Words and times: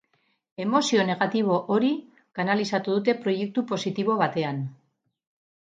Emozio 0.63 1.03
negatibo 1.09 1.57
hori 1.75 1.91
kanalizatu 2.41 2.97
dute 2.97 3.17
proiektu 3.27 3.67
positibo 3.75 4.19
batean. 4.25 4.67